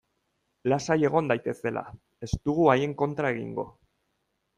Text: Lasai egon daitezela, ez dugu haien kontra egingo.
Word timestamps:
Lasai 0.71 0.95
egon 1.09 1.29
daitezela, 1.31 1.83
ez 2.29 2.31
dugu 2.49 2.65
haien 2.77 2.97
kontra 3.03 3.33
egingo. 3.35 3.67